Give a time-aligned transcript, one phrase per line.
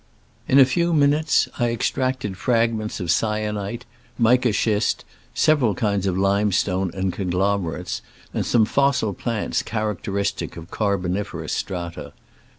[0.47, 3.85] In a few minutes I ex tracted fragments of syenite,
[4.17, 8.01] mica schist, .several kinds of limestone and conglomerates,
[8.33, 12.13] and some fossil plants characteristic of carboniferous strata.